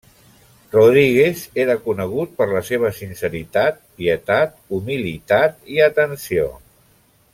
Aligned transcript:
Rodríguez 0.75 1.43
era 1.63 1.75
conegut 1.83 2.33
per 2.39 2.47
la 2.53 2.63
seva 2.69 2.91
sinceritat, 3.01 3.77
pietat, 4.01 4.57
humilitat 4.79 5.61
i 5.77 5.83
atenció. 5.91 6.49